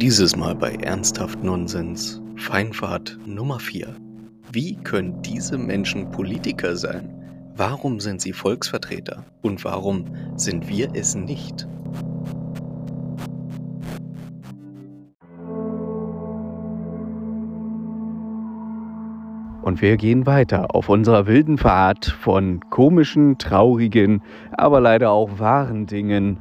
[0.00, 3.96] Dieses Mal bei Ernsthaft Nonsens, Feinfahrt Nummer 4.
[4.52, 7.52] Wie können diese Menschen Politiker sein?
[7.56, 9.24] Warum sind sie Volksvertreter?
[9.42, 10.04] Und warum
[10.36, 11.66] sind wir es nicht?
[19.62, 25.86] Und wir gehen weiter auf unserer wilden Fahrt von komischen, traurigen, aber leider auch wahren
[25.86, 26.38] Dingen.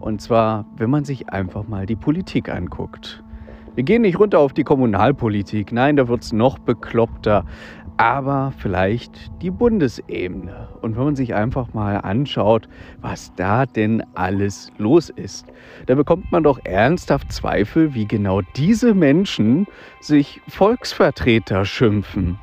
[0.00, 3.22] Und zwar, wenn man sich einfach mal die Politik anguckt.
[3.74, 7.46] Wir gehen nicht runter auf die Kommunalpolitik, nein, da wird es noch bekloppter,
[7.96, 10.68] aber vielleicht die Bundesebene.
[10.80, 12.68] Und wenn man sich einfach mal anschaut,
[13.00, 15.46] was da denn alles los ist,
[15.86, 19.66] da bekommt man doch ernsthaft Zweifel, wie genau diese Menschen
[20.00, 22.38] sich Volksvertreter schimpfen.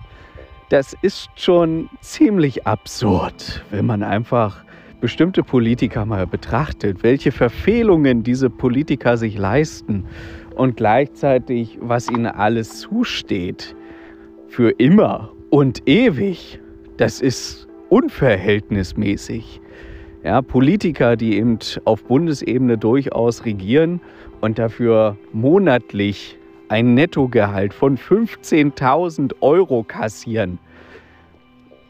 [0.70, 4.64] Das ist schon ziemlich absurd, wenn man einfach
[5.02, 10.06] bestimmte Politiker mal betrachtet, welche Verfehlungen diese Politiker sich leisten
[10.56, 13.76] und gleichzeitig, was ihnen alles zusteht,
[14.48, 16.60] für immer und ewig,
[16.98, 19.62] das ist unverhältnismäßig.
[20.24, 24.02] Ja, Politiker, die eben auf Bundesebene durchaus regieren
[24.42, 30.60] und dafür monatlich ein Nettogehalt von 15.000 Euro kassieren.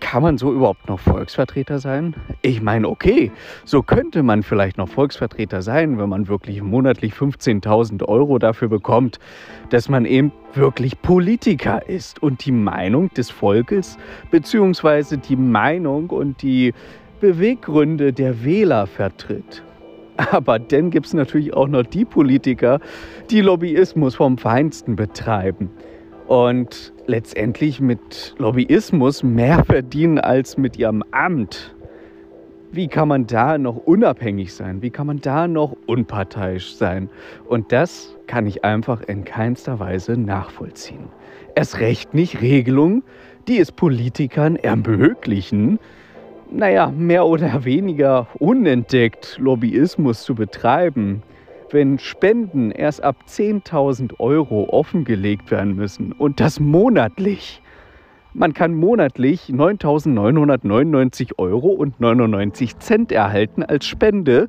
[0.10, 2.16] Kann man so überhaupt noch Volksvertreter sein?
[2.42, 3.32] Ich meine, okay,
[3.64, 9.20] so könnte man vielleicht noch Volksvertreter sein, wenn man wirklich monatlich 15.000 Euro dafür bekommt,
[9.70, 14.00] dass man eben wirklich Politiker ist und die Meinung des Volkes
[14.32, 16.74] beziehungsweise die Meinung und die
[17.22, 19.62] Beweggründe der Wähler vertritt.
[20.32, 22.80] Aber dann gibt es natürlich auch noch die Politiker,
[23.30, 25.70] die Lobbyismus vom Feinsten betreiben
[26.30, 31.76] und letztendlich mit Lobbyismus mehr verdienen als mit ihrem Amt.
[32.72, 34.84] Wie kann man da noch unabhängig sein?
[34.84, 37.10] Wie kann man da noch unparteiisch sein?
[37.48, 41.08] Und das kann ich einfach in keinster Weise nachvollziehen.
[41.56, 43.02] Erst recht nicht Regelungen,
[43.48, 45.80] die es Politikern ermöglichen,
[46.52, 51.24] naja, mehr oder weniger unentdeckt Lobbyismus zu betreiben,
[51.72, 57.62] wenn Spenden erst ab 10.000 Euro offengelegt werden müssen und das monatlich.
[58.34, 64.48] Man kann monatlich 9.999 Euro und 99 Cent erhalten als Spende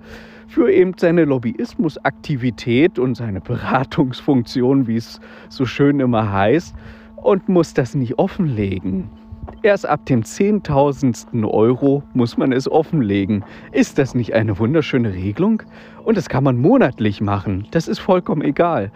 [0.49, 6.75] für eben seine Lobbyismusaktivität und seine Beratungsfunktion, wie es so schön immer heißt,
[7.17, 9.09] und muss das nicht offenlegen.
[9.63, 13.45] Erst ab dem zehntausendsten Euro muss man es offenlegen.
[13.73, 15.63] Ist das nicht eine wunderschöne Regelung?
[16.03, 17.67] Und das kann man monatlich machen.
[17.71, 18.91] Das ist vollkommen egal.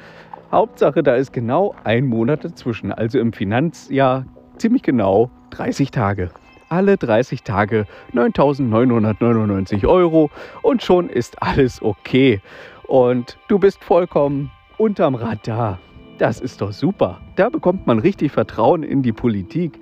[0.50, 2.92] Hauptsache, da ist genau ein Monat dazwischen.
[2.92, 4.24] Also im Finanzjahr
[4.56, 6.30] ziemlich genau 30 Tage.
[6.68, 10.30] Alle 30 Tage 9.999 Euro
[10.62, 12.40] und schon ist alles okay.
[12.86, 15.78] Und du bist vollkommen unterm Radar.
[16.18, 17.20] Das ist doch super.
[17.36, 19.80] Da bekommt man richtig Vertrauen in die Politik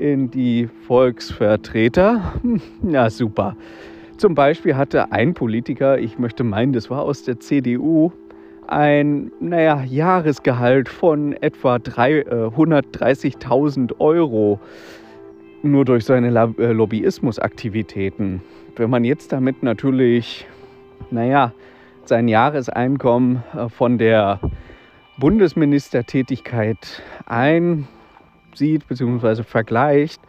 [0.00, 2.34] in die Volksvertreter.
[2.82, 3.56] Ja, super.
[4.16, 8.12] Zum Beispiel hatte ein Politiker, ich möchte meinen, das war aus der CDU,
[8.66, 14.60] ein naja, Jahresgehalt von etwa 130.000 äh, Euro
[15.62, 16.28] nur durch seine
[16.58, 18.40] äh, Lobbyismusaktivitäten.
[18.76, 20.46] Wenn man jetzt damit natürlich,
[21.10, 21.52] naja,
[22.04, 24.40] sein Jahreseinkommen äh, von der
[25.18, 27.86] Bundesministertätigkeit ein
[28.54, 29.42] sieht bzw.
[29.42, 30.20] vergleicht,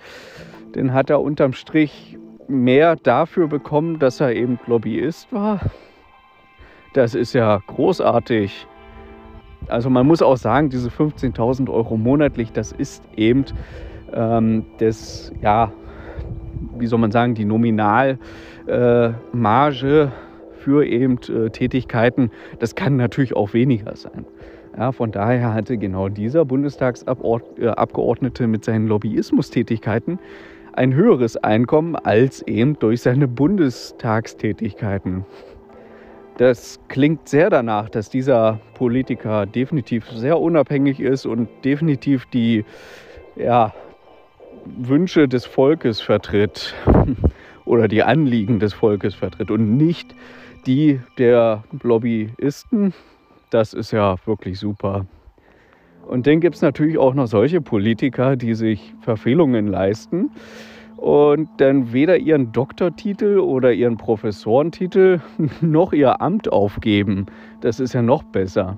[0.73, 2.17] dann hat er unterm Strich
[2.47, 5.61] mehr dafür bekommen, dass er eben Lobbyist war.
[6.93, 8.67] Das ist ja großartig.
[9.67, 13.45] Also man muss auch sagen, diese 15.000 Euro monatlich, das ist eben
[14.13, 15.71] ähm, das, ja,
[16.77, 18.17] wie soll man sagen, die Nominalmarge
[18.67, 20.07] äh,
[20.61, 22.31] für eben äh, Tätigkeiten.
[22.59, 24.25] Das kann natürlich auch weniger sein.
[24.77, 30.19] Ja, von daher hatte genau dieser Bundestagsabgeordnete mit seinen Lobbyismustätigkeiten
[30.73, 35.25] ein höheres Einkommen als eben durch seine Bundestagstätigkeiten.
[36.37, 42.63] Das klingt sehr danach, dass dieser Politiker definitiv sehr unabhängig ist und definitiv die
[43.35, 43.73] ja,
[44.65, 46.73] Wünsche des Volkes vertritt
[47.65, 50.15] oder die Anliegen des Volkes vertritt und nicht
[50.65, 52.93] die der Lobbyisten,
[53.51, 55.05] das ist ja wirklich super.
[56.07, 60.31] Und dann gibt es natürlich auch noch solche Politiker, die sich Verfehlungen leisten
[60.97, 65.19] und dann weder ihren Doktortitel oder ihren Professorentitel
[65.61, 67.27] noch ihr Amt aufgeben.
[67.61, 68.77] Das ist ja noch besser.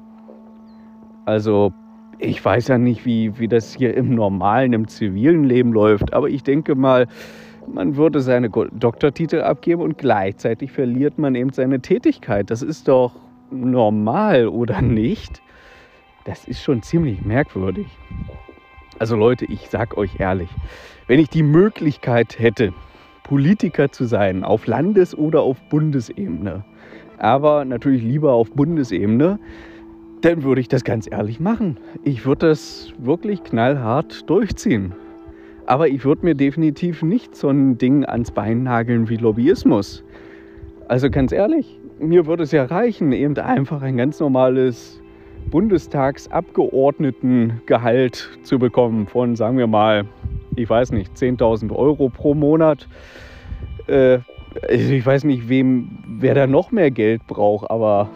[1.25, 1.74] Also
[2.20, 6.30] ich weiß ja nicht, wie, wie das hier im normalen, im zivilen Leben läuft, aber
[6.30, 7.08] ich denke mal,
[7.72, 12.50] man würde seine Doktortitel abgeben und gleichzeitig verliert man eben seine Tätigkeit.
[12.50, 13.14] Das ist doch
[13.53, 15.41] normal, oder nicht?
[16.25, 17.88] Das ist schon ziemlich merkwürdig.
[19.00, 20.50] Also Leute, ich sag euch ehrlich,
[21.07, 22.73] wenn ich die Möglichkeit hätte,
[23.23, 26.63] Politiker zu sein, auf Landes- oder auf Bundesebene,
[27.17, 29.39] aber natürlich lieber auf Bundesebene,
[30.21, 31.77] dann würde ich das ganz ehrlich machen.
[32.03, 34.94] Ich würde das wirklich knallhart durchziehen.
[35.65, 40.03] Aber ich würde mir definitiv nicht so ein Ding ans Bein nageln wie Lobbyismus.
[40.88, 45.01] Also ganz ehrlich, mir würde es ja reichen, eben einfach ein ganz normales
[45.50, 50.06] Bundestagsabgeordnetengehalt zu bekommen von, sagen wir mal,
[50.56, 52.88] ich weiß nicht, 10.000 Euro pro Monat.
[53.88, 54.19] Äh,
[54.69, 58.10] ich weiß nicht, wem, wer da noch mehr Geld braucht, aber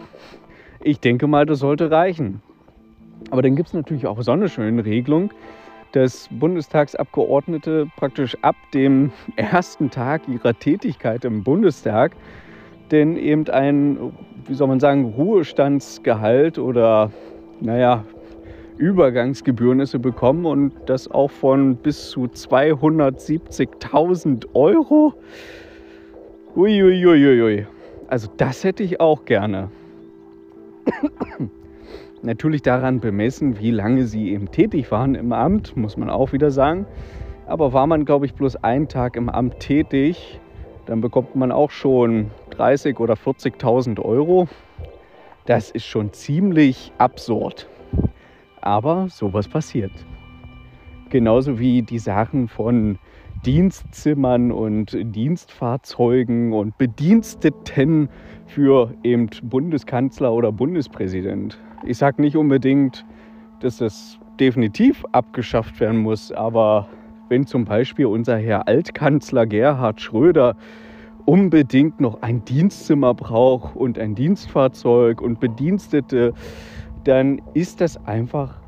[0.82, 2.40] ich denke mal, das sollte reichen.
[3.30, 5.32] Aber dann gibt es natürlich auch so eine schöne Regelung,
[5.92, 12.12] dass Bundestagsabgeordnete praktisch ab dem ersten Tag ihrer Tätigkeit im Bundestag
[12.92, 14.12] denn eben ein,
[14.46, 17.10] wie soll man sagen, Ruhestandsgehalt oder,
[17.60, 18.04] naja,
[18.78, 25.12] Übergangsgebührnisse bekommen und das auch von bis zu 270.000 Euro.
[26.56, 27.66] Uiuiuiui.
[28.06, 29.70] Also das hätte ich auch gerne.
[32.22, 36.50] Natürlich daran bemessen, wie lange sie eben tätig waren im Amt, muss man auch wieder
[36.50, 36.86] sagen.
[37.46, 40.40] Aber war man, glaube ich, bloß einen Tag im Amt tätig,
[40.88, 44.48] dann bekommt man auch schon 30.000 oder 40.000 Euro.
[45.44, 47.68] Das ist schon ziemlich absurd.
[48.62, 49.92] Aber sowas passiert.
[51.10, 52.98] Genauso wie die Sachen von
[53.44, 58.08] Dienstzimmern und Dienstfahrzeugen und Bediensteten
[58.46, 61.58] für eben Bundeskanzler oder Bundespräsident.
[61.84, 63.04] Ich sage nicht unbedingt,
[63.60, 66.88] dass das definitiv abgeschafft werden muss, aber
[67.28, 70.56] wenn zum Beispiel unser Herr Altkanzler Gerhard Schröder
[71.24, 76.32] unbedingt noch ein Dienstzimmer braucht und ein Dienstfahrzeug und Bedienstete,
[77.04, 78.58] dann ist das einfach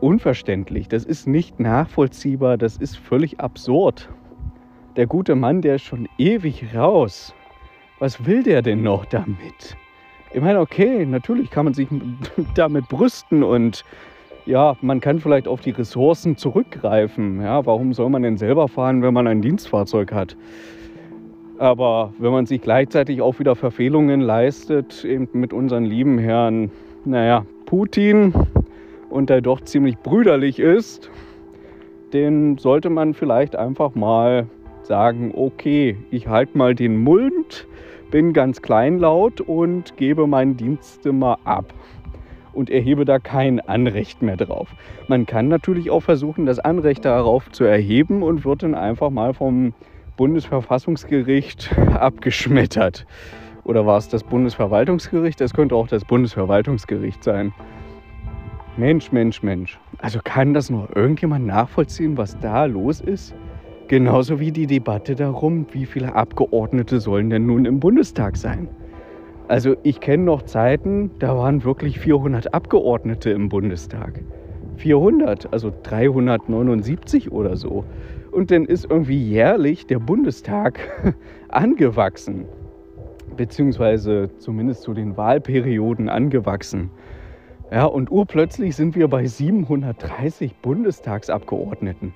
[0.00, 0.88] unverständlich.
[0.88, 4.08] Das ist nicht nachvollziehbar, das ist völlig absurd.
[4.96, 7.34] Der gute Mann, der ist schon ewig raus.
[7.98, 9.76] Was will der denn noch damit?
[10.34, 11.88] Ich meine, okay, natürlich kann man sich
[12.54, 13.84] damit brüsten und
[14.46, 17.40] ja, man kann vielleicht auf die Ressourcen zurückgreifen.
[17.40, 20.36] Ja, warum soll man denn selber fahren, wenn man ein Dienstfahrzeug hat?
[21.58, 26.70] Aber wenn man sich gleichzeitig auch wieder Verfehlungen leistet, eben mit unseren lieben Herrn,
[27.04, 28.34] naja, Putin
[29.10, 31.10] und der doch ziemlich brüderlich ist,
[32.12, 34.46] den sollte man vielleicht einfach mal
[34.82, 37.66] sagen, okay, ich halte mal den Mund,
[38.10, 41.72] bin ganz kleinlaut und gebe mein Dienstzimmer ab
[42.52, 44.68] und erhebe da kein Anrecht mehr drauf.
[45.08, 49.34] Man kann natürlich auch versuchen, das Anrecht darauf zu erheben und wird dann einfach mal
[49.34, 49.74] vom
[50.16, 53.06] Bundesverfassungsgericht abgeschmettert.
[53.64, 55.40] Oder war es das Bundesverwaltungsgericht?
[55.40, 57.52] Das könnte auch das Bundesverwaltungsgericht sein.
[58.76, 59.78] Mensch, Mensch, Mensch.
[59.98, 63.34] Also kann das noch irgendjemand nachvollziehen, was da los ist?
[63.88, 68.68] Genauso wie die Debatte darum, wie viele Abgeordnete sollen denn nun im Bundestag sein?
[69.48, 74.22] Also ich kenne noch Zeiten, da waren wirklich 400 Abgeordnete im Bundestag.
[74.76, 77.84] 400, also 379 oder so.
[78.30, 80.80] Und dann ist irgendwie jährlich der Bundestag
[81.48, 82.46] angewachsen,
[83.36, 86.90] beziehungsweise zumindest zu den Wahlperioden angewachsen.
[87.70, 92.14] Ja, und urplötzlich sind wir bei 730 Bundestagsabgeordneten.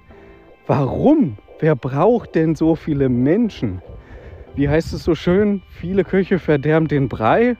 [0.67, 1.39] Warum?
[1.61, 3.81] Wer braucht denn so viele Menschen?
[4.57, 5.61] Wie heißt es so schön?
[5.69, 7.59] Viele Köche verderben den Brei.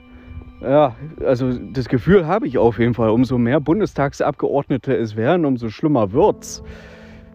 [0.61, 3.11] Ja, also das Gefühl habe ich auf jeden Fall.
[3.11, 6.63] Umso mehr Bundestagsabgeordnete es werden, umso schlimmer wird's.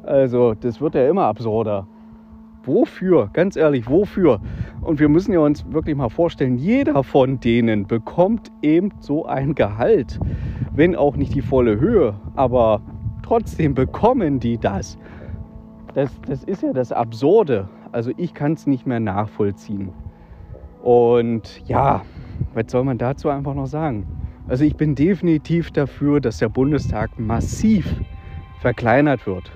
[0.02, 1.86] Also das wird ja immer absurder.
[2.64, 3.30] Wofür?
[3.34, 4.40] Ganz ehrlich, wofür?
[4.80, 9.54] Und wir müssen ja uns wirklich mal vorstellen, jeder von denen bekommt eben so ein
[9.54, 10.18] Gehalt.
[10.74, 12.82] Wenn auch nicht die volle Höhe, aber
[13.22, 14.98] trotzdem bekommen die das.
[15.94, 17.68] Das, das ist ja das Absurde.
[17.92, 19.90] Also ich kann es nicht mehr nachvollziehen.
[20.82, 22.02] Und ja,
[22.54, 24.06] was soll man dazu einfach noch sagen?
[24.48, 27.86] Also ich bin definitiv dafür, dass der Bundestag massiv
[28.60, 29.52] verkleinert wird.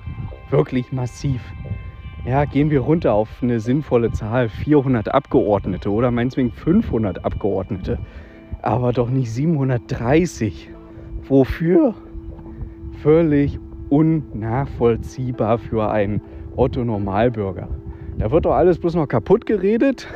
[0.50, 1.40] Wirklich massiv.
[2.26, 7.98] Ja, gehen wir runter auf eine sinnvolle Zahl, 400 Abgeordnete oder meinetwegen 500 Abgeordnete,
[8.62, 10.70] aber doch nicht 730.
[11.28, 11.94] Wofür?
[13.02, 13.58] Völlig
[13.90, 16.20] unnachvollziehbar für einen
[16.56, 17.68] Otto Normalbürger.
[18.18, 20.08] Da wird doch alles bloß noch kaputt geredet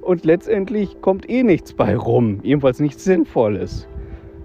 [0.00, 3.88] und letztendlich kommt eh nichts bei rum, jedenfalls nichts Sinnvolles.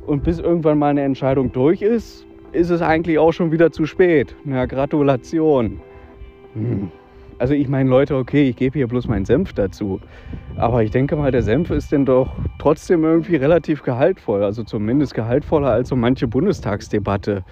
[0.06, 3.86] Und bis irgendwann mal eine Entscheidung durch ist, ist es eigentlich auch schon wieder zu
[3.86, 4.36] spät.
[4.44, 5.80] Na, Gratulation.
[6.54, 6.92] Hm.
[7.38, 10.00] Also ich meine, Leute, okay, ich gebe hier bloß meinen Senf dazu.
[10.58, 14.44] Aber ich denke mal, der Senf ist denn doch trotzdem irgendwie relativ gehaltvoll.
[14.44, 17.44] Also zumindest gehaltvoller als so manche Bundestagsdebatte.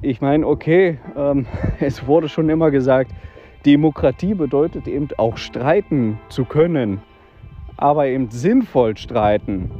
[0.00, 1.46] Ich meine, okay, ähm,
[1.80, 3.10] es wurde schon immer gesagt,
[3.66, 7.00] Demokratie bedeutet eben auch streiten zu können,
[7.76, 9.70] aber eben sinnvoll streiten.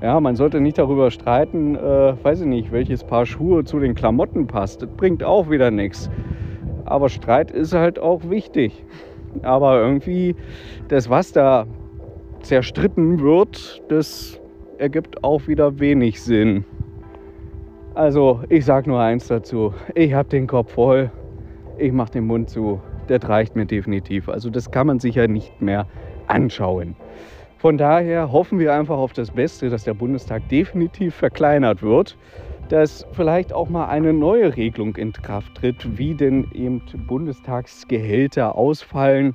[0.00, 3.94] Ja, man sollte nicht darüber streiten, äh, weiß ich nicht, welches Paar Schuhe zu den
[3.94, 4.82] Klamotten passt.
[4.82, 6.10] Das bringt auch wieder nichts.
[6.84, 8.84] Aber Streit ist halt auch wichtig.
[9.42, 10.36] Aber irgendwie,
[10.88, 11.66] das, was da
[12.42, 14.38] zerstritten wird, das
[14.78, 16.64] ergibt auch wieder wenig Sinn.
[17.94, 19.72] Also, ich sage nur eins dazu.
[19.94, 21.10] Ich habe den Kopf voll.
[21.76, 22.80] Ich mache den Mund zu.
[23.08, 24.28] Das reicht mir definitiv.
[24.28, 25.86] Also, das kann man sich ja nicht mehr
[26.28, 26.94] anschauen.
[27.58, 32.16] Von daher hoffen wir einfach auf das Beste, dass der Bundestag definitiv verkleinert wird,
[32.68, 39.34] dass vielleicht auch mal eine neue Regelung in Kraft tritt, wie denn eben Bundestagsgehälter ausfallen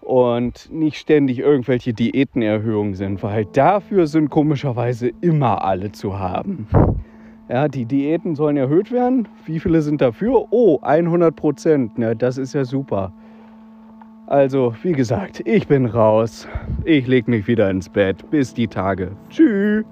[0.00, 6.66] und nicht ständig irgendwelche Diätenerhöhungen sind, weil dafür sind komischerweise immer alle zu haben.
[7.48, 9.26] Ja, die Diäten sollen erhöht werden.
[9.46, 10.46] Wie viele sind dafür?
[10.50, 11.92] Oh, 100 Prozent.
[11.98, 13.12] Ja, das ist ja super.
[14.26, 16.46] Also, wie gesagt, ich bin raus.
[16.84, 18.28] Ich leg mich wieder ins Bett.
[18.30, 19.12] Bis die Tage.
[19.30, 19.86] Tschüss.